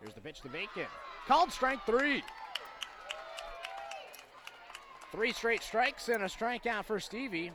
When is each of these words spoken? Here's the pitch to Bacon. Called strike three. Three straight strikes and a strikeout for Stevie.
Here's 0.00 0.14
the 0.14 0.20
pitch 0.20 0.40
to 0.42 0.48
Bacon. 0.48 0.86
Called 1.26 1.52
strike 1.52 1.84
three. 1.84 2.22
Three 5.10 5.32
straight 5.32 5.62
strikes 5.62 6.08
and 6.08 6.22
a 6.22 6.26
strikeout 6.26 6.84
for 6.84 7.00
Stevie. 7.00 7.52